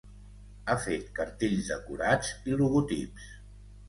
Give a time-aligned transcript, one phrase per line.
[0.69, 3.29] Ha fet cartells decorats i logotips.